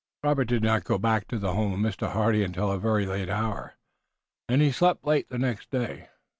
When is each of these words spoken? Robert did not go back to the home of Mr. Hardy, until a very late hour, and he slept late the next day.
Robert 0.23 0.45
did 0.45 0.63
not 0.63 0.83
go 0.83 0.97
back 0.97 1.27
to 1.27 1.37
the 1.37 1.53
home 1.53 1.73
of 1.73 1.79
Mr. 1.79 2.11
Hardy, 2.11 2.41
until 2.43 2.71
a 2.71 2.79
very 2.79 3.05
late 3.05 3.29
hour, 3.29 3.75
and 4.49 4.59
he 4.59 4.71
slept 4.71 5.05
late 5.05 5.29
the 5.29 5.37
next 5.37 5.69
day. 5.69 6.09